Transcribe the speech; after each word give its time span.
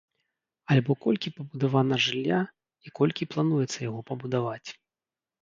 Альбо 0.75 0.91
колькі 1.05 1.31
пабудавана 1.37 1.99
жылля 2.07 2.39
і 2.87 2.95
колькі 3.01 3.29
плануецца 3.35 3.79
яго 3.89 4.01
пабудаваць. 4.11 4.69